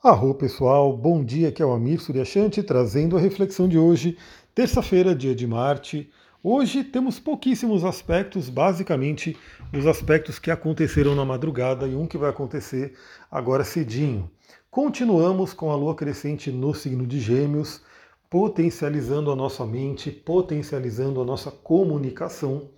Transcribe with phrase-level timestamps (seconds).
[0.00, 4.16] Arro pessoal, bom dia, aqui é o Amir Suryashanti trazendo a reflexão de hoje,
[4.54, 6.08] terça-feira, dia de Marte.
[6.40, 9.36] Hoje temos pouquíssimos aspectos, basicamente
[9.76, 12.94] os aspectos que aconteceram na madrugada e um que vai acontecer
[13.28, 14.30] agora cedinho.
[14.70, 17.82] Continuamos com a lua crescente no signo de Gêmeos,
[18.30, 22.70] potencializando a nossa mente, potencializando a nossa comunicação.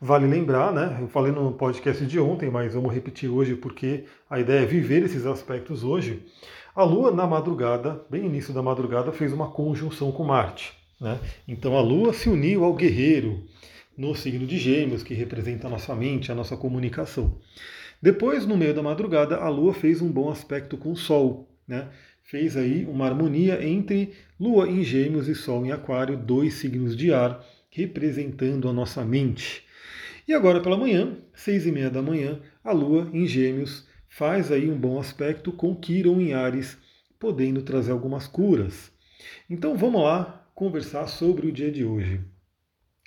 [0.00, 0.96] Vale lembrar, né?
[0.98, 5.02] Eu falei no podcast de ontem, mas vamos repetir hoje porque a ideia é viver
[5.02, 6.24] esses aspectos hoje.
[6.74, 10.72] A Lua, na madrugada, bem início da madrugada, fez uma conjunção com Marte.
[11.00, 11.18] Né?
[11.48, 13.42] Então a Lua se uniu ao guerreiro
[13.98, 17.36] no signo de Gêmeos, que representa a nossa mente, a nossa comunicação.
[18.00, 21.48] Depois, no meio da madrugada, a Lua fez um bom aspecto com o Sol.
[21.66, 21.88] Né?
[22.22, 27.12] Fez aí uma harmonia entre Lua em Gêmeos e Sol em Aquário, dois signos de
[27.12, 29.64] ar, representando a nossa mente.
[30.26, 34.68] E agora pela manhã, seis e meia da manhã, a Lua em Gêmeos faz aí
[34.68, 36.76] um bom aspecto com Quiron em Ares,
[37.18, 38.92] podendo trazer algumas curas.
[39.48, 42.20] Então vamos lá conversar sobre o dia de hoje.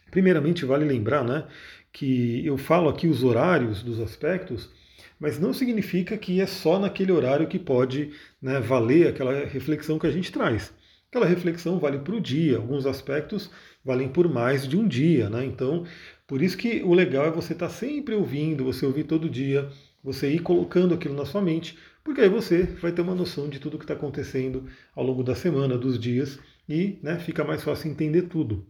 [0.09, 1.45] Primeiramente, vale lembrar né,
[1.91, 4.71] que eu falo aqui os horários dos aspectos,
[5.19, 10.07] mas não significa que é só naquele horário que pode né, valer aquela reflexão que
[10.07, 10.73] a gente traz.
[11.09, 13.51] Aquela reflexão vale para o dia, alguns aspectos
[13.83, 15.45] valem por mais de um dia, né?
[15.45, 15.85] Então,
[16.25, 19.69] por isso que o legal é você estar tá sempre ouvindo, você ouvir todo dia,
[20.03, 23.59] você ir colocando aquilo na sua mente, porque aí você vai ter uma noção de
[23.59, 26.37] tudo que está acontecendo ao longo da semana, dos dias,
[26.67, 28.67] e né, fica mais fácil entender tudo.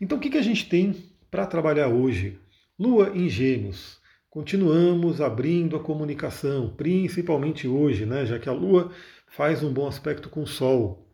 [0.00, 0.94] Então, o que, que a gente tem
[1.30, 2.38] para trabalhar hoje?
[2.78, 3.98] Lua em Gêmeos.
[4.28, 8.90] Continuamos abrindo a comunicação, principalmente hoje, né, já que a Lua
[9.28, 11.08] faz um bom aspecto com o Sol.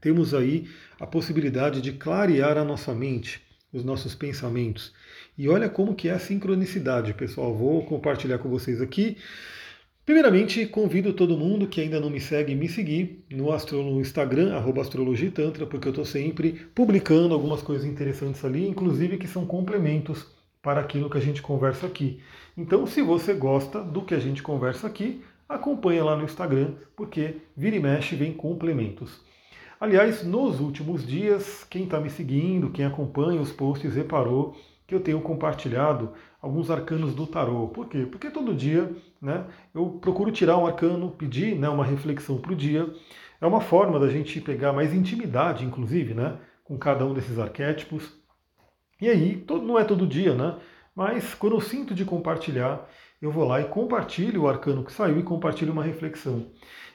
[0.00, 0.68] Temos aí
[1.00, 4.94] a possibilidade de clarear a nossa mente, os nossos pensamentos.
[5.38, 7.54] E olha como que é a sincronicidade, pessoal.
[7.54, 9.18] Vou compartilhar com vocês aqui.
[10.06, 14.56] Primeiramente, convido todo mundo que ainda não me segue me seguir no, astro, no Instagram,
[14.80, 20.26] astrologitantra, porque eu estou sempre publicando algumas coisas interessantes ali, inclusive que são complementos
[20.62, 22.20] para aquilo que a gente conversa aqui.
[22.56, 27.36] Então, se você gosta do que a gente conversa aqui, acompanha lá no Instagram, porque
[27.56, 29.20] vira e mexe vem complementos.
[29.78, 34.56] Aliás, nos últimos dias, quem está me seguindo, quem acompanha os posts, reparou
[34.86, 37.68] que eu tenho compartilhado alguns arcanos do tarô.
[37.68, 38.06] Por quê?
[38.10, 42.56] Porque todo dia né, eu procuro tirar um arcano, pedir né, uma reflexão para o
[42.56, 42.88] dia.
[43.40, 48.14] É uma forma da gente pegar mais intimidade, inclusive, né, com cada um desses arquétipos.
[49.00, 50.56] E aí, todo, não é todo dia, né?
[50.94, 52.88] Mas quando eu sinto de compartilhar,
[53.20, 56.46] eu vou lá e compartilho o arcano que saiu e compartilho uma reflexão.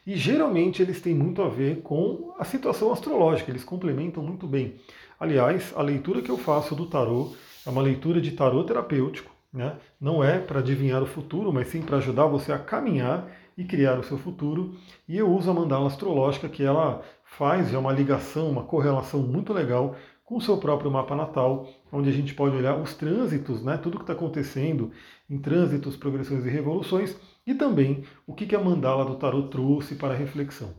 [0.05, 4.77] E geralmente eles têm muito a ver com a situação astrológica, eles complementam muito bem.
[5.19, 7.35] Aliás, a leitura que eu faço do tarô
[7.65, 9.77] é uma leitura de tarô terapêutico, né?
[9.99, 13.27] não é para adivinhar o futuro, mas sim para ajudar você a caminhar
[13.57, 14.75] e criar o seu futuro.
[15.07, 19.53] E eu uso a mandala astrológica, que ela faz é uma ligação, uma correlação muito
[19.53, 23.77] legal com o seu próprio mapa natal, onde a gente pode olhar os trânsitos, né,
[23.77, 24.91] tudo que está acontecendo
[25.29, 29.95] em trânsitos, progressões e revoluções, e também o que, que a mandala do tarot trouxe
[29.95, 30.73] para a reflexão.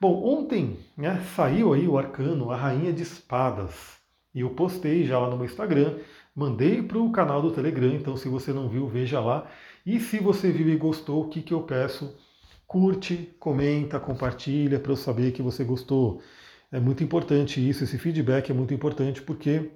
[0.00, 3.95] Bom, ontem né, saiu aí o arcano, a Rainha de Espadas.
[4.36, 5.94] E eu postei já lá no meu Instagram,
[6.34, 9.50] mandei para o canal do Telegram, então se você não viu, veja lá.
[9.86, 12.14] E se você viu e gostou, o que, que eu peço?
[12.66, 16.20] Curte, comenta, compartilha para eu saber que você gostou.
[16.70, 19.70] É muito importante isso, esse feedback é muito importante porque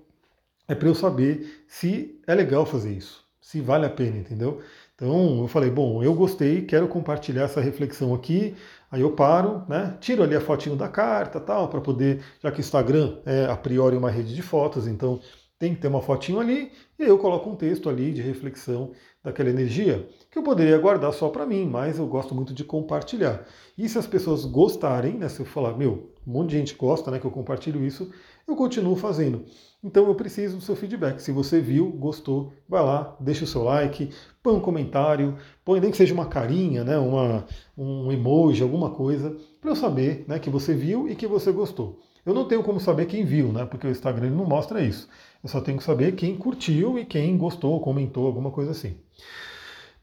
[0.69, 4.61] é para eu saber se é legal fazer isso, se vale a pena, entendeu?
[4.95, 8.55] Então eu falei, bom, eu gostei, quero compartilhar essa reflexão aqui.
[8.91, 12.59] Aí eu paro, né, tiro ali a fotinho da carta, tal, para poder, já que
[12.59, 15.21] o Instagram é a priori uma rede de fotos, então
[15.61, 19.51] tem que ter uma fotinho ali e eu coloco um texto ali de reflexão daquela
[19.51, 23.47] energia que eu poderia guardar só para mim, mas eu gosto muito de compartilhar.
[23.77, 27.11] E se as pessoas gostarem, né, se eu falar, meu, um monte de gente gosta,
[27.11, 28.11] né, que eu compartilho isso,
[28.49, 29.45] eu continuo fazendo.
[29.85, 31.21] Então eu preciso do seu feedback.
[31.21, 34.11] Se você viu, gostou, vai lá, deixa o seu like,
[34.43, 37.45] põe um comentário, põe nem que seja uma carinha, né, uma,
[37.77, 41.99] um emoji, alguma coisa, para eu saber né, que você viu e que você gostou.
[42.25, 45.07] Eu não tenho como saber quem viu, né, porque o Instagram não mostra isso.
[45.43, 48.97] Eu só tenho que saber quem curtiu e quem gostou, comentou, alguma coisa assim.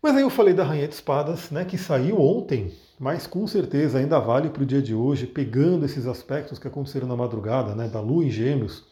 [0.01, 4.00] Mas aí eu falei da Rainha de Espadas, né, que saiu ontem, mas com certeza
[4.00, 7.88] ainda vale para o dia de hoje, pegando esses aspectos que aconteceram na madrugada, né,
[7.88, 8.86] da Lua em Gêmeos,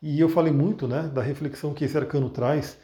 [0.00, 2.78] e eu falei muito né, da reflexão que esse arcano traz.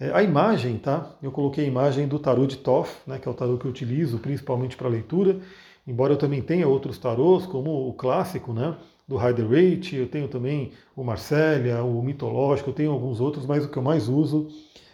[0.00, 1.14] É, a imagem, tá?
[1.22, 3.70] Eu coloquei a imagem do tarô de Toff, né, que é o tarô que eu
[3.70, 5.38] utilizo principalmente para leitura,
[5.86, 8.76] embora eu também tenha outros tarôs, como o clássico, né,
[9.06, 13.68] do Rider-Waite, eu tenho também o Marcélia, o mitológico, eu tenho alguns outros, mas o
[13.68, 14.48] que eu mais uso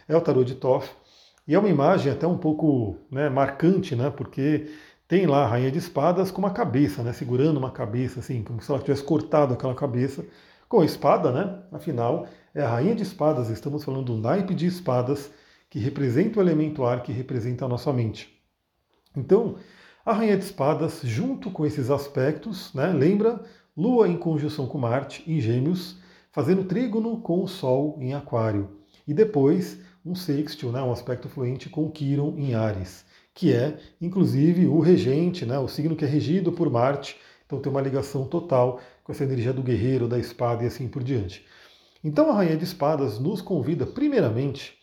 [0.07, 0.89] é o tarô de Toff.
[1.47, 4.69] E é uma imagem até um pouco né, marcante, né, porque
[5.07, 8.61] tem lá a rainha de espadas com uma cabeça, né, segurando uma cabeça, assim, como
[8.61, 10.25] se ela tivesse cortado aquela cabeça
[10.71, 11.63] com a espada, né?
[11.69, 15.29] Afinal, é a rainha de espadas, estamos falando do naipe de espadas
[15.69, 18.41] que representa o elemento ar, que representa a nossa mente.
[19.13, 19.57] Então,
[20.05, 23.43] a rainha de espadas, junto com esses aspectos, né, lembra
[23.81, 25.97] Lua em conjunção com Marte em Gêmeos,
[26.31, 28.69] fazendo trígono com o Sol em Aquário.
[29.07, 34.67] E depois um sextil, né, um aspecto fluente com Quiron em Ares, que é, inclusive,
[34.67, 38.79] o regente, né, o signo que é regido por Marte, então tem uma ligação total
[39.03, 41.43] com essa energia do guerreiro, da espada e assim por diante.
[42.03, 44.77] Então a Rainha de Espadas nos convida, primeiramente,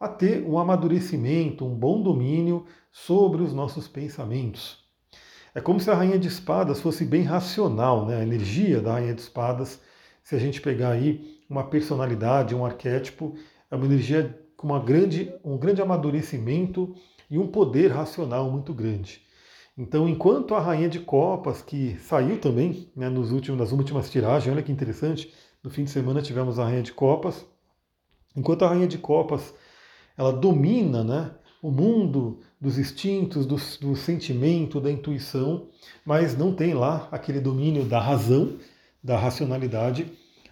[0.00, 4.89] a ter um amadurecimento, um bom domínio sobre os nossos pensamentos.
[5.54, 8.16] É como se a Rainha de Espadas fosse bem racional, né?
[8.16, 9.80] a energia da Rainha de Espadas,
[10.22, 13.34] se a gente pegar aí uma personalidade, um arquétipo,
[13.70, 16.94] é uma energia com uma grande, um grande amadurecimento
[17.28, 19.22] e um poder racional muito grande.
[19.76, 24.52] Então, enquanto a Rainha de Copas, que saiu também né, nos últimos, nas últimas tiragens,
[24.52, 25.32] olha que interessante,
[25.64, 27.46] no fim de semana tivemos a Rainha de Copas,
[28.36, 29.54] enquanto a Rainha de Copas
[30.16, 31.30] ela domina né,
[31.62, 35.68] o mundo dos instintos, do, do sentimento, da intuição,
[36.04, 38.56] mas não tem lá aquele domínio da razão,
[39.02, 40.06] da racionalidade,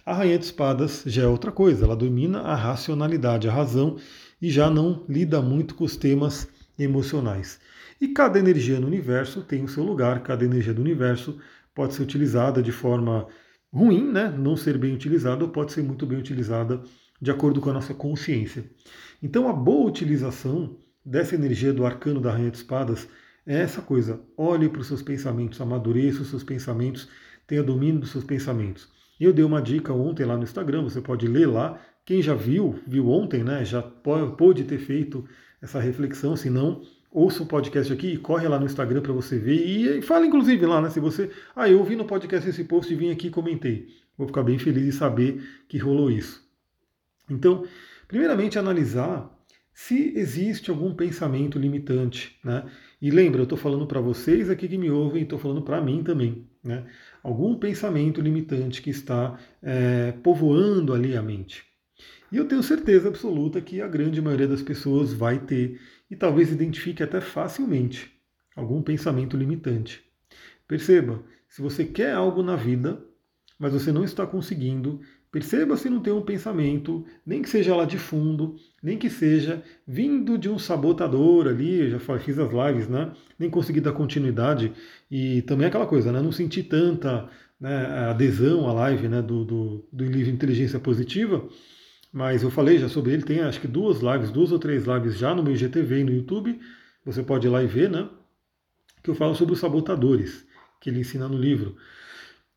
[0.05, 3.97] a Rainha de Espadas já é outra coisa, ela domina a racionalidade, a razão
[4.41, 6.47] e já não lida muito com os temas
[6.79, 7.59] emocionais.
[8.01, 11.37] E cada energia no universo tem o seu lugar, cada energia do universo
[11.75, 13.27] pode ser utilizada de forma
[13.71, 14.33] ruim, né?
[14.35, 16.81] não ser bem utilizada, ou pode ser muito bem utilizada
[17.21, 18.63] de acordo com a nossa consciência.
[19.21, 20.77] Então, a boa utilização
[21.09, 23.09] dessa energia do arcano da Rainha de Espadas
[23.45, 27.09] é essa coisa: olhe para os seus pensamentos, amadureça os seus pensamentos,
[27.47, 28.87] tenha domínio dos seus pensamentos.
[29.19, 31.81] Eu dei uma dica ontem lá no Instagram, você pode ler lá.
[32.05, 33.65] Quem já viu, viu ontem, né?
[33.65, 35.27] Já pôde ter feito
[35.61, 39.37] essa reflexão, se não, ouça o podcast aqui e corre lá no Instagram para você
[39.37, 39.55] ver.
[39.55, 40.89] E, fala inclusive lá, né?
[40.89, 41.31] Se você.
[41.55, 43.87] Ah, eu ouvi no podcast esse post e vim aqui e comentei.
[44.17, 46.47] Vou ficar bem feliz de saber que rolou isso.
[47.29, 47.65] Então,
[48.07, 49.38] primeiramente, analisar
[49.81, 52.69] se existe algum pensamento limitante, né?
[53.01, 56.03] E lembra, eu estou falando para vocês aqui que me ouvem, estou falando para mim
[56.03, 56.85] também, né?
[57.23, 61.63] algum pensamento limitante que está é, povoando ali a mente.
[62.29, 65.79] E eu tenho certeza absoluta que a grande maioria das pessoas vai ter
[66.11, 68.11] e talvez identifique até facilmente
[68.57, 70.03] algum pensamento limitante.
[70.67, 73.01] Perceba, se você quer algo na vida,
[73.57, 74.99] mas você não está conseguindo,
[75.31, 79.63] Perceba se não tem um pensamento, nem que seja lá de fundo, nem que seja
[79.87, 83.11] vindo de um sabotador ali, eu já fiz as lives, né?
[83.37, 84.73] Nem consegui dar continuidade.
[85.09, 86.19] E também aquela coisa, né?
[86.19, 87.29] Não senti tanta
[87.59, 91.47] né, adesão à live né, do, do, do livro Inteligência Positiva,
[92.11, 95.17] mas eu falei já sobre ele, tem acho que duas lives, duas ou três lives
[95.17, 96.59] já no meu IGTV e no YouTube,
[97.05, 98.09] você pode ir lá e ver, né?
[99.03, 100.45] Que eu falo sobre os sabotadores,
[100.81, 101.75] que ele ensina no livro.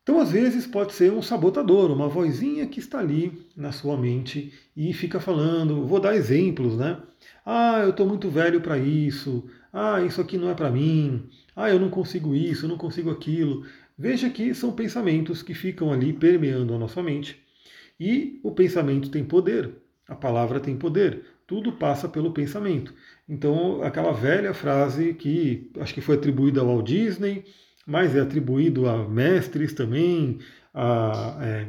[0.03, 4.53] Então, às vezes, pode ser um sabotador, uma vozinha que está ali na sua mente
[4.75, 5.87] e fica falando.
[5.87, 7.01] Vou dar exemplos, né?
[7.45, 9.49] Ah, eu estou muito velho para isso.
[9.71, 11.29] Ah, isso aqui não é para mim.
[11.55, 13.65] Ah, eu não consigo isso, eu não consigo aquilo.
[13.97, 17.41] Veja que são pensamentos que ficam ali permeando a nossa mente.
[17.99, 19.73] E o pensamento tem poder,
[20.07, 21.25] a palavra tem poder.
[21.47, 22.93] Tudo passa pelo pensamento.
[23.27, 27.45] Então, aquela velha frase que acho que foi atribuída ao Walt Disney,
[27.85, 30.39] mas é atribuído a mestres também,
[30.73, 31.67] a é,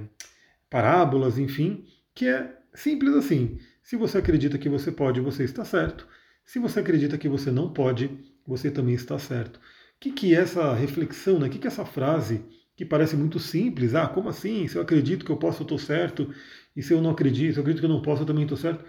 [0.70, 3.58] parábolas, enfim, que é simples assim.
[3.82, 6.06] Se você acredita que você pode, você está certo.
[6.44, 8.10] Se você acredita que você não pode,
[8.46, 9.56] você também está certo.
[9.56, 9.60] O
[10.00, 11.46] que, que é essa reflexão, né?
[11.46, 12.44] o que, que é essa frase
[12.76, 13.94] que parece muito simples?
[13.94, 14.66] Ah, como assim?
[14.68, 16.32] Se eu acredito que eu posso, eu estou certo.
[16.76, 18.58] E se eu não acredito, se eu acredito que eu não posso, eu também estou
[18.58, 18.84] certo.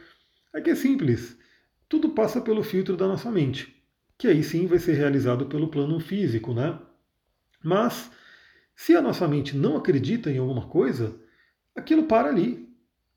[0.54, 1.38] É que é simples.
[1.88, 3.76] Tudo passa pelo filtro da nossa mente,
[4.18, 6.80] que aí sim vai ser realizado pelo plano físico, né?
[7.66, 8.12] Mas,
[8.76, 11.16] se a nossa mente não acredita em alguma coisa,
[11.76, 12.70] aquilo para ali.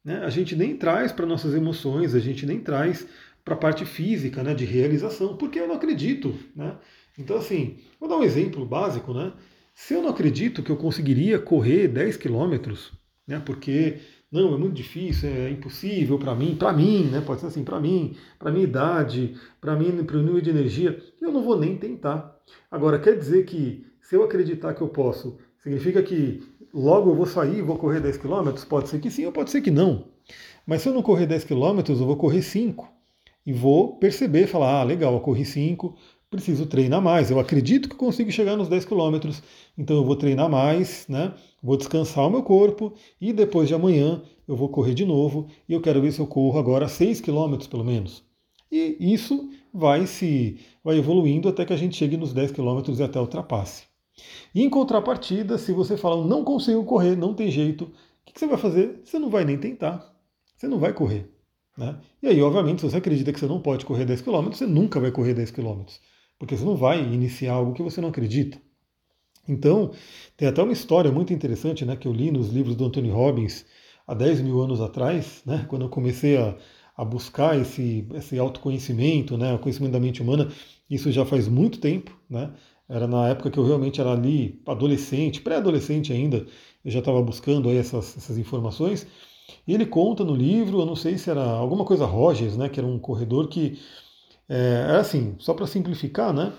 [0.03, 0.25] Né?
[0.25, 3.07] A gente nem traz para nossas emoções, a gente nem traz
[3.45, 6.35] para a parte física né, de realização, porque eu não acredito.
[6.57, 6.75] Né?
[7.19, 9.13] Então, assim, vou dar um exemplo básico.
[9.13, 9.35] Né?
[9.75, 12.91] Se eu não acredito que eu conseguiria correr 10 quilômetros,
[13.27, 13.99] né, porque
[14.33, 17.79] não, é muito difícil, é impossível para mim, para mim, né, pode ser assim, para
[17.79, 21.77] mim, para minha idade, para mim, para o nível de energia, eu não vou nem
[21.77, 22.35] tentar.
[22.71, 27.27] Agora, quer dizer que se eu acreditar que eu posso, significa que logo eu vou
[27.27, 28.53] sair e vou correr 10 km?
[28.67, 30.07] Pode ser que sim ou pode ser que não.
[30.67, 32.89] Mas se eu não correr 10 km, eu vou correr 5.
[33.45, 35.95] E vou perceber, falar, ah, legal, eu corri 5,
[36.31, 37.31] preciso treinar mais.
[37.31, 39.29] Eu acredito que consigo chegar nos 10 km,
[39.77, 41.35] então eu vou treinar mais, né?
[41.63, 45.75] Vou descansar o meu corpo e depois de amanhã eu vou correr de novo e
[45.75, 48.25] eu quero ver se eu corro agora 6 km pelo menos.
[48.73, 53.03] E isso vai se vai evoluindo até que a gente chegue nos 10 km e
[53.03, 53.88] até ultrapasse.
[54.55, 57.91] E em contrapartida, se você fala, não consigo correr, não tem jeito, o
[58.25, 59.01] que você vai fazer?
[59.05, 60.15] Você não vai nem tentar,
[60.57, 61.31] você não vai correr.
[61.77, 61.97] Né?
[62.23, 64.99] E aí, obviamente, se você acredita que você não pode correr 10 km, você nunca
[64.99, 65.83] vai correr 10 km,
[66.39, 68.59] porque você não vai iniciar algo que você não acredita.
[69.49, 69.93] Então,
[70.37, 73.65] tem até uma história muito interessante né, que eu li nos livros do Anthony Robbins
[74.07, 76.57] há 10 mil anos atrás, né, quando eu comecei a,
[76.97, 80.51] a buscar esse, esse autoconhecimento, né, o conhecimento da mente humana,
[80.91, 82.53] isso já faz muito tempo, né,
[82.89, 86.47] era na época que eu realmente era ali adolescente, pré-adolescente ainda,
[86.85, 89.07] eu já estava buscando aí essas, essas informações.
[89.67, 92.81] E ele conta no livro, eu não sei se era alguma coisa Rogers, né, que
[92.81, 93.79] era um corredor que
[94.49, 96.53] é, era assim, só para simplificar, né,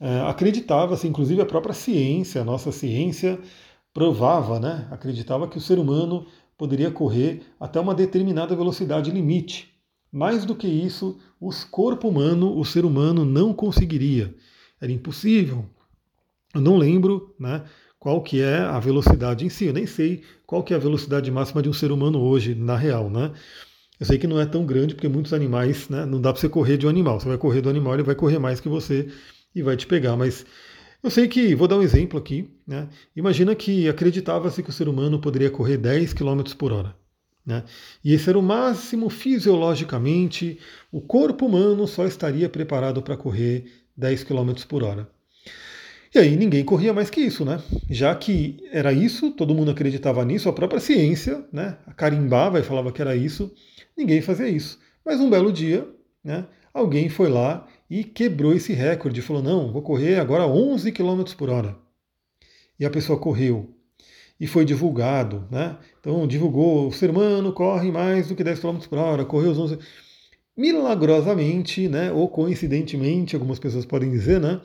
[0.00, 3.38] é, acreditava-se, inclusive a própria ciência, a nossa ciência
[3.92, 9.72] provava, né, acreditava que o ser humano poderia correr até uma determinada velocidade limite.
[10.10, 14.34] Mais do que isso, o corpo humano, o ser humano não conseguiria
[14.80, 15.64] era impossível.
[16.54, 17.64] Eu não lembro né,
[17.98, 21.30] qual que é a velocidade em si, eu nem sei qual que é a velocidade
[21.30, 23.32] máxima de um ser humano hoje, na real, né?
[24.00, 26.48] Eu sei que não é tão grande, porque muitos animais, né, não dá para você
[26.48, 27.18] correr de um animal.
[27.18, 29.08] Você vai correr do animal, ele vai correr mais que você
[29.52, 30.16] e vai te pegar.
[30.16, 30.46] Mas
[31.02, 32.88] eu sei que, vou dar um exemplo aqui, né?
[33.16, 36.96] Imagina que acreditava-se que o ser humano poderia correr 10 km por hora.
[37.44, 37.64] Né?
[38.04, 40.58] E esse era o máximo fisiologicamente,
[40.92, 43.64] o corpo humano só estaria preparado para correr
[43.98, 45.10] 10 km por hora.
[46.14, 47.60] E aí ninguém corria mais que isso, né?
[47.90, 52.92] Já que era isso, todo mundo acreditava nisso, a própria ciência, né, carimbava e falava
[52.92, 53.52] que era isso,
[53.96, 54.78] ninguém fazia isso.
[55.04, 55.86] Mas um belo dia,
[56.24, 61.24] né, alguém foi lá e quebrou esse recorde, falou: "Não, vou correr agora 11 km
[61.36, 61.76] por hora".
[62.78, 63.74] E a pessoa correu.
[64.40, 65.76] E foi divulgado, né?
[66.00, 69.58] Então divulgou, o ser humano corre mais do que 10 km por hora, correu os
[69.58, 69.78] 11
[70.58, 74.60] milagrosamente, né, ou coincidentemente, algumas pessoas podem dizer, né,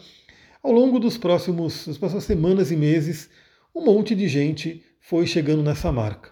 [0.63, 3.29] ao longo dos próximos, das próximas semanas e meses,
[3.75, 6.31] um monte de gente foi chegando nessa marca.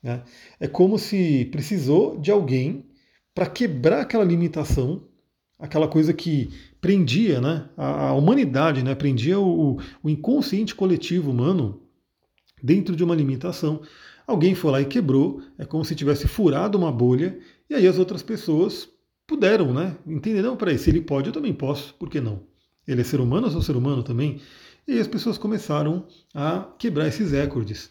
[0.00, 0.22] Né?
[0.60, 2.86] É como se precisou de alguém
[3.34, 5.08] para quebrar aquela limitação,
[5.58, 11.82] aquela coisa que prendia né, a, a humanidade, né, prendia o, o inconsciente coletivo humano
[12.62, 13.82] dentro de uma limitação.
[14.26, 17.36] Alguém foi lá e quebrou, é como se tivesse furado uma bolha,
[17.68, 18.91] e aí as outras pessoas
[19.32, 19.96] puderam, né?
[20.06, 22.42] Entender, não, peraí, se ele pode, eu também posso, por que não?
[22.86, 24.40] Ele é ser humano, eu sou ser humano também.
[24.86, 27.90] E as pessoas começaram a quebrar esses recordes.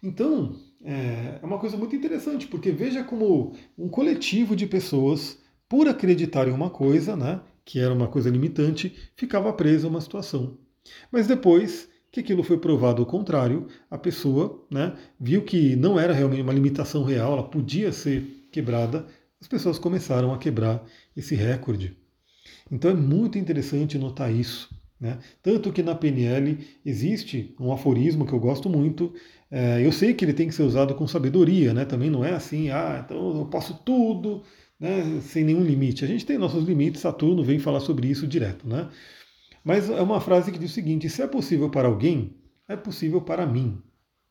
[0.00, 5.38] Então, é, é uma coisa muito interessante, porque veja como um coletivo de pessoas,
[5.68, 10.00] por acreditar em uma coisa, né, que era uma coisa limitante, ficava preso a uma
[10.00, 10.56] situação.
[11.10, 16.12] Mas depois que aquilo foi provado ao contrário, a pessoa né, viu que não era
[16.12, 19.04] realmente uma limitação real, ela podia ser quebrada,
[19.40, 20.84] as pessoas começaram a quebrar
[21.16, 21.96] esse recorde.
[22.70, 24.74] Então é muito interessante notar isso.
[24.98, 25.18] Né?
[25.42, 29.12] Tanto que na PNL existe um aforismo que eu gosto muito.
[29.50, 31.84] É, eu sei que ele tem que ser usado com sabedoria, né?
[31.84, 34.42] também não é assim, ah, então eu posso tudo,
[34.80, 35.20] né?
[35.20, 36.04] sem nenhum limite.
[36.04, 38.66] A gente tem nossos limites, Saturno vem falar sobre isso direto.
[38.66, 38.88] Né?
[39.62, 42.36] Mas é uma frase que diz o seguinte: se é possível para alguém,
[42.68, 43.82] é possível para mim.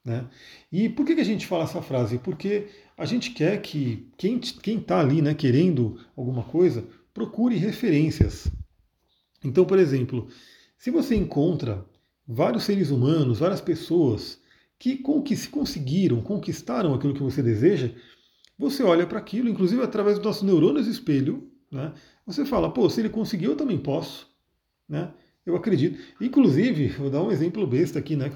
[0.05, 0.27] Né?
[0.71, 2.19] E por que, que a gente fala essa frase?
[2.19, 8.47] Porque a gente quer que quem está ali né, querendo alguma coisa procure referências.
[9.43, 10.27] Então, por exemplo,
[10.77, 11.83] se você encontra
[12.27, 14.39] vários seres humanos, várias pessoas
[14.77, 14.97] que
[15.51, 17.91] conseguiram, conquistaram aquilo que você deseja,
[18.57, 21.93] você olha para aquilo, inclusive através dos nossos neurônios espelho, né,
[22.25, 24.29] você fala, pô, se ele conseguiu, eu também posso.
[24.87, 25.11] Né?
[25.45, 25.99] Eu acredito.
[26.19, 28.31] Inclusive, vou dar um exemplo besta aqui, né?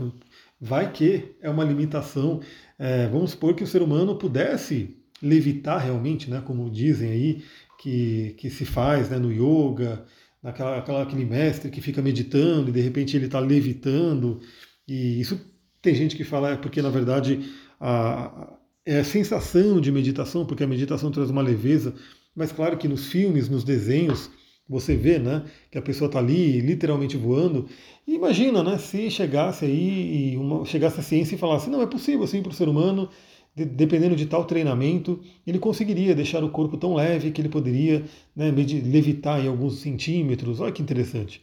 [0.60, 2.42] Vai que é uma limitação.
[2.78, 7.44] É, vamos supor que o ser humano pudesse levitar realmente, né, como dizem aí,
[7.80, 10.06] que, que se faz né, no yoga,
[10.42, 14.42] naquela, aquela, aquele mestre que fica meditando e de repente ele está levitando.
[14.88, 15.40] E isso
[15.82, 17.40] tem gente que fala é porque, na verdade,
[17.80, 21.94] a, é a sensação de meditação, porque a meditação traz uma leveza,
[22.36, 24.30] mas claro que nos filmes, nos desenhos,
[24.70, 27.68] você vê, né, que a pessoa está ali literalmente voando.
[28.08, 32.24] E imagina, né, se chegasse aí, uma, chegasse a ciência e falasse, não, é possível
[32.24, 33.10] assim para o ser humano,
[33.56, 38.06] de, dependendo de tal treinamento, ele conseguiria deixar o corpo tão leve que ele poderia
[38.36, 40.60] né, levitar em alguns centímetros.
[40.60, 41.42] Olha que interessante.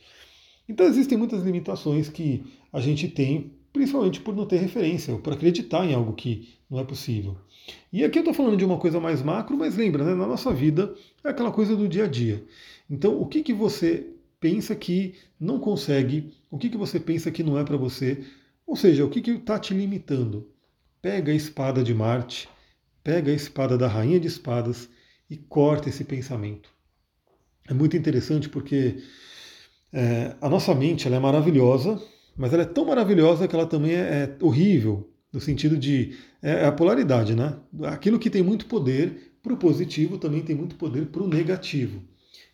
[0.68, 5.32] Então existem muitas limitações que a gente tem, principalmente por não ter referência, ou por
[5.32, 7.36] acreditar em algo que não é possível.
[7.92, 10.52] E aqui eu estou falando de uma coisa mais macro, mas lembra, né, na nossa
[10.52, 12.44] vida é aquela coisa do dia a dia.
[12.88, 14.06] Então, o que, que você
[14.38, 18.24] pensa que não consegue, o que, que você pensa que não é para você,
[18.66, 20.48] ou seja, o que está te limitando?
[21.02, 22.48] Pega a espada de Marte,
[23.02, 24.88] pega a espada da Rainha de Espadas
[25.28, 26.70] e corta esse pensamento.
[27.68, 29.02] é muito interessante porque
[29.92, 32.00] é, a nossa mente ela é maravilhosa,
[32.36, 36.16] mas ela é tão maravilhosa que ela também é, é horrível, no sentido de.
[36.42, 37.58] É, é a polaridade, né?
[37.84, 42.02] Aquilo que tem muito poder para o positivo também tem muito poder para o negativo.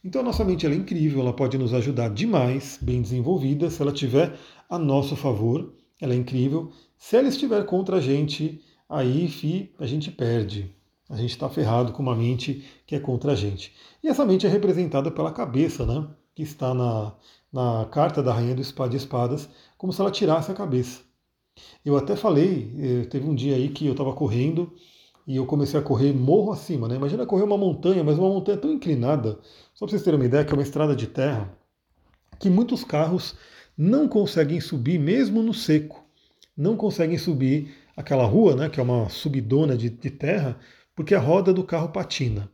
[0.05, 3.93] Então a nossa mente é incrível, ela pode nos ajudar demais, bem desenvolvida, se ela
[3.93, 4.37] tiver
[4.69, 6.73] a nosso favor, ela é incrível.
[6.99, 10.75] Se ela estiver contra a gente, aí fi, a gente perde.
[11.09, 13.73] A gente está ferrado com uma mente que é contra a gente.
[14.03, 16.09] E essa mente é representada pela cabeça, né?
[16.35, 17.15] Que está na,
[17.53, 21.03] na carta da Rainha do Espada de Espadas, como se ela tirasse a cabeça.
[21.85, 24.73] Eu até falei, eh, teve um dia aí que eu estava correndo
[25.27, 26.97] e eu comecei a correr morro acima, né?
[26.97, 29.39] Imagina correr uma montanha, mas uma montanha tão inclinada,
[29.75, 31.57] só para vocês terem uma ideia, que é uma estrada de terra,
[32.39, 33.37] que muitos carros
[33.77, 36.05] não conseguem subir mesmo no seco.
[36.57, 40.59] Não conseguem subir aquela rua, né, que é uma subidona de, de terra,
[40.95, 42.51] porque a roda do carro patina.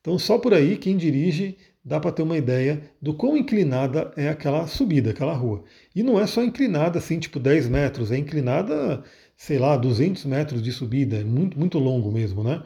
[0.00, 4.28] Então, só por aí, quem dirige dá para ter uma ideia do quão inclinada é
[4.28, 5.64] aquela subida, aquela rua.
[5.94, 9.02] E não é só inclinada assim, tipo 10 metros, é inclinada,
[9.42, 12.62] sei lá, 200 metros de subida, é muito, muito longo mesmo, né?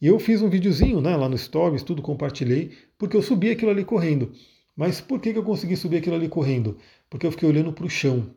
[0.00, 3.70] E eu fiz um videozinho né, lá no Stories, tudo compartilhei, porque eu subi aquilo
[3.70, 4.32] ali correndo.
[4.74, 6.78] Mas por que, que eu consegui subir aquilo ali correndo?
[7.10, 8.30] Porque eu fiquei olhando para o chão.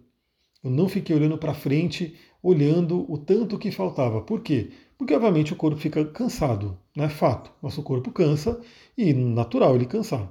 [0.61, 2.13] Eu não fiquei olhando para frente,
[2.43, 4.19] olhando o tanto que faltava.
[4.19, 4.71] Por quê?
[4.97, 7.53] Porque, obviamente, o corpo fica cansado, não é fato.
[7.63, 8.59] Nosso corpo cansa
[8.97, 10.29] e natural ele cansar.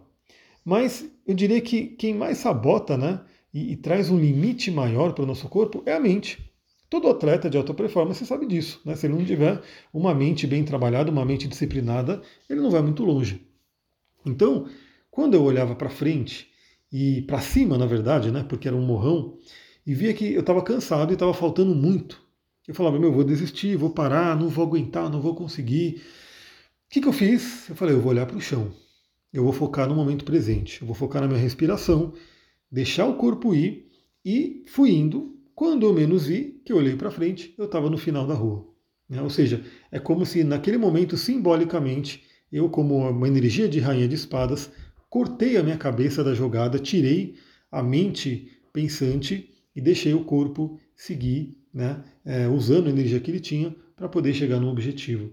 [0.63, 3.23] Mas eu diria que quem mais sabota né,
[3.55, 6.50] e, e traz um limite maior para o nosso corpo é a mente.
[6.91, 8.81] Todo atleta de alta performance sabe disso.
[8.85, 8.97] Né?
[8.97, 9.63] Se ele não tiver
[9.95, 13.47] uma mente bem trabalhada, uma mente disciplinada, ele não vai muito longe.
[14.27, 14.69] Então,
[15.11, 16.51] quando eu olhava para frente
[16.93, 19.39] e para cima, na verdade, né, porque era um morrão,
[19.87, 22.21] e via que eu estava cansado e estava faltando muito
[22.71, 26.03] eu falava, meu, vou desistir, vou parar, não vou aguentar, não vou conseguir.
[26.87, 27.69] O que, que eu fiz?
[27.69, 28.73] Eu falei, eu vou olhar para o chão.
[29.33, 30.81] Eu vou focar no momento presente.
[30.81, 32.13] Eu vou focar na minha respiração,
[32.71, 33.91] deixar o corpo ir
[34.25, 35.37] e fui indo.
[35.61, 38.67] Quando eu menos vi, que eu olhei para frente, eu estava no final da rua.
[39.07, 39.21] Né?
[39.21, 44.15] Ou seja, é como se naquele momento, simbolicamente, eu, como uma energia de rainha de
[44.15, 44.71] espadas,
[45.11, 47.35] cortei a minha cabeça da jogada, tirei
[47.71, 53.39] a mente pensante e deixei o corpo seguir né, é, usando a energia que ele
[53.39, 55.31] tinha para poder chegar no objetivo.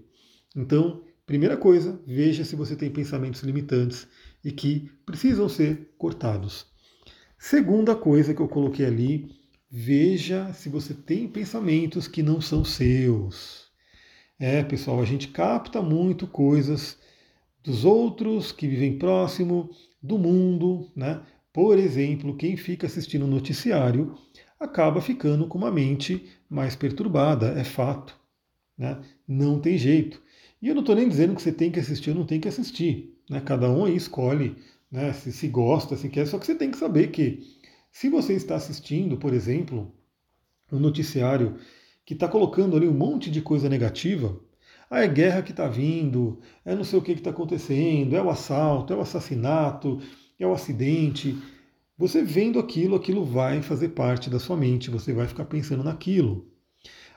[0.54, 4.06] Então, primeira coisa, veja se você tem pensamentos limitantes
[4.44, 6.66] e que precisam ser cortados.
[7.38, 9.37] Segunda coisa que eu coloquei ali,
[9.70, 13.68] veja se você tem pensamentos que não são seus.
[14.38, 16.98] É, pessoal, a gente capta muito coisas
[17.62, 19.68] dos outros que vivem próximo,
[20.02, 21.20] do mundo, né?
[21.52, 24.16] Por exemplo, quem fica assistindo o noticiário
[24.60, 28.16] acaba ficando com uma mente mais perturbada, é fato.
[28.76, 29.00] Né?
[29.26, 30.22] Não tem jeito.
[30.62, 32.48] E eu não estou nem dizendo que você tem que assistir ou não tem que
[32.48, 33.16] assistir.
[33.28, 33.40] Né?
[33.40, 34.56] Cada um aí escolhe
[34.90, 37.57] né, se, se gosta, se quer, só que você tem que saber que
[37.98, 39.92] se você está assistindo, por exemplo,
[40.70, 41.56] um noticiário
[42.06, 44.38] que está colocando ali um monte de coisa negativa,
[44.88, 48.30] ah, é guerra que está vindo, é não sei o que está acontecendo, é o
[48.30, 50.00] assalto, é o assassinato,
[50.38, 51.36] é o acidente.
[51.96, 56.46] Você vendo aquilo, aquilo vai fazer parte da sua mente, você vai ficar pensando naquilo.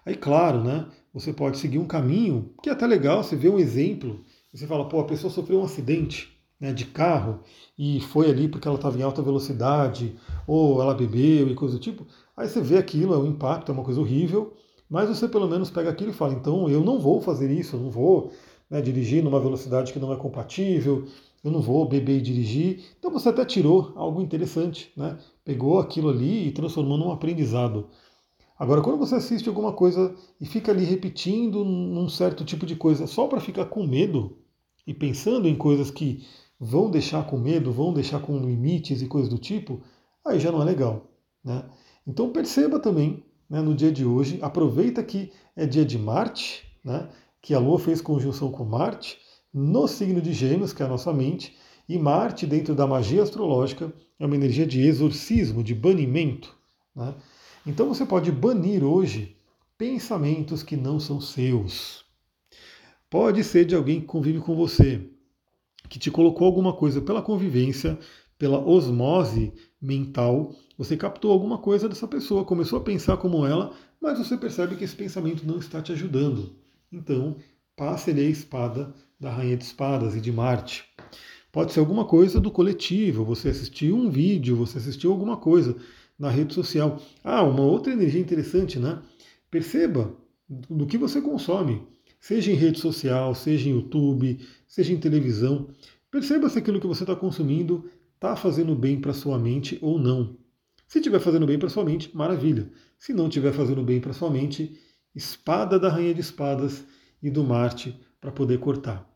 [0.04, 0.88] Aí, claro, né?
[1.14, 4.90] Você pode seguir um caminho que é até legal, você vê um exemplo, você fala,
[4.90, 7.40] pô, a pessoa sofreu um acidente né, de carro
[7.78, 11.82] e foi ali porque ela estava em alta velocidade, ou ela bebeu e coisa do
[11.82, 12.06] tipo.
[12.38, 14.54] Aí você vê aquilo, é um impacto, é uma coisa horrível,
[14.88, 17.80] mas você pelo menos pega aquilo e fala, então eu não vou fazer isso, eu
[17.80, 18.32] não vou
[18.70, 21.08] né, dirigir numa velocidade que não é compatível,
[21.44, 22.84] eu não vou beber e dirigir.
[23.00, 25.18] Então você até tirou algo interessante, né?
[25.44, 27.88] Pegou aquilo ali e transformou num aprendizado.
[28.60, 33.08] Agora, quando você assiste alguma coisa e fica ali repetindo num certo tipo de coisa
[33.08, 34.38] só para ficar com medo
[34.86, 36.24] e pensando em coisas que
[36.64, 39.82] vão deixar com medo, vão deixar com limites e coisas do tipo,
[40.24, 41.08] aí já não é legal.
[41.44, 41.66] Né?
[42.06, 47.10] Então perceba também né, no dia de hoje, aproveita que é dia de Marte, né,
[47.42, 49.18] que a Lua fez conjunção com Marte,
[49.52, 51.58] no signo de Gêmeos, que é a nossa mente,
[51.90, 56.56] e Marte, dentro da magia astrológica, é uma energia de exorcismo, de banimento.
[56.96, 57.16] Né?
[57.66, 59.36] Então você pode banir hoje
[59.80, 62.06] pensamentos que não são seus.
[63.10, 65.11] Pode ser de alguém que convive com você,
[65.90, 67.98] que te colocou alguma coisa pela convivência,
[68.38, 74.18] pela osmose mental, você captou alguma coisa dessa pessoa, começou a pensar como ela, mas
[74.18, 76.56] você percebe que esse pensamento não está te ajudando.
[76.92, 77.36] Então,
[77.76, 80.86] passe-lhe a espada da Rainha de Espadas e de Marte.
[81.52, 85.76] Pode ser alguma coisa do coletivo, você assistiu um vídeo, você assistiu alguma coisa
[86.18, 87.02] na rede social.
[87.24, 89.02] Ah, uma outra energia interessante, né?
[89.50, 90.14] Perceba
[90.48, 91.86] do que você consome,
[92.22, 95.68] seja em rede social, seja em YouTube, seja em televisão.
[96.12, 100.38] Perceba se aquilo que você está consumindo está fazendo bem para sua mente ou não.
[100.88, 102.72] Se estiver fazendo bem para sua mente, maravilha.
[103.00, 104.80] Se não estiver fazendo bem para sua mente,
[105.16, 106.86] espada da rainha de espadas
[107.22, 109.10] e do Marte para poder cortar.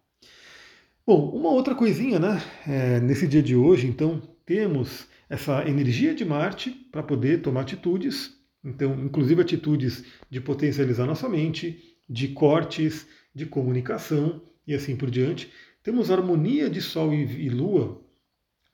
[1.06, 2.42] Bom, uma outra coisinha, né?
[2.68, 8.34] É, nesse dia de hoje, então, temos essa energia de Marte para poder tomar atitudes,
[8.64, 15.52] então, inclusive atitudes de potencializar nossa mente, de cortes, de comunicação e assim por diante.
[15.84, 18.02] Temos harmonia de Sol e Lua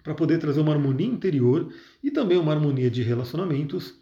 [0.03, 3.99] para poder trazer uma harmonia interior e também uma harmonia de relacionamentos.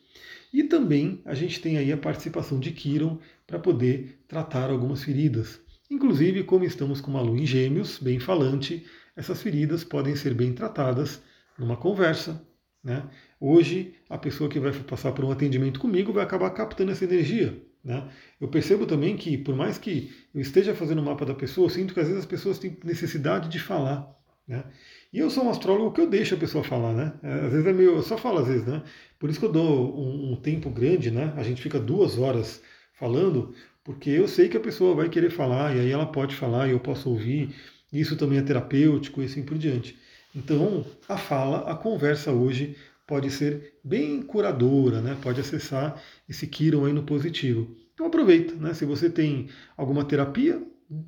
[0.53, 5.59] E também a gente tem aí a participação de Kiron para poder tratar algumas feridas.
[5.89, 10.53] Inclusive, como estamos com uma lua em gêmeos, bem falante, essas feridas podem ser bem
[10.53, 11.21] tratadas
[11.57, 12.45] numa conversa.
[12.83, 13.09] Né?
[13.39, 17.61] Hoje, a pessoa que vai passar por um atendimento comigo vai acabar captando essa energia.
[17.89, 18.07] Né?
[18.39, 21.69] Eu percebo também que, por mais que eu esteja fazendo o mapa da pessoa, eu
[21.71, 24.07] sinto que às vezes as pessoas têm necessidade de falar.
[24.47, 24.63] Né?
[25.11, 27.13] E eu sou um astrólogo que eu deixo a pessoa falar, né?
[27.23, 27.95] É, às vezes é meio.
[27.95, 28.83] Eu só falo às vezes, né?
[29.17, 31.33] Por isso que eu dou um, um tempo grande, né?
[31.35, 32.61] A gente fica duas horas
[32.93, 36.67] falando, porque eu sei que a pessoa vai querer falar, e aí ela pode falar
[36.67, 37.55] e eu posso ouvir.
[37.91, 39.97] Isso também é terapêutico e assim por diante.
[40.35, 42.75] Então, a fala, a conversa hoje
[43.09, 45.17] pode ser bem curadora, né?
[45.19, 45.99] pode acessar
[46.29, 47.78] esse Kiron aí no positivo.
[47.99, 48.73] Então aproveita, né?
[48.73, 50.63] se você tem alguma terapia,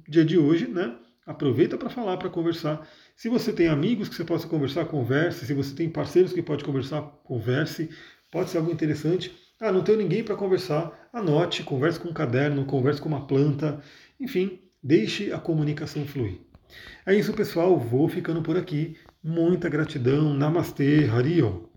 [0.09, 0.93] dia de hoje, né?
[1.25, 2.85] aproveita para falar, para conversar.
[3.15, 5.45] Se você tem amigos que você possa conversar, converse.
[5.45, 7.89] Se você tem parceiros que pode conversar, converse.
[8.29, 9.33] Pode ser algo interessante.
[9.57, 10.91] Ah, não tenho ninguém para conversar.
[11.13, 13.81] Anote, converse com um caderno, converse com uma planta.
[14.19, 16.39] Enfim, deixe a comunicação fluir.
[17.05, 17.79] É isso, pessoal.
[17.79, 18.97] Vou ficando por aqui.
[19.23, 20.33] Muita gratidão.
[20.33, 21.70] Namastê, Harion.